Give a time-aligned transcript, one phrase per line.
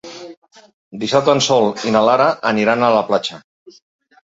[1.03, 3.41] Dissabte en Sol i na Lara aniran a la platja.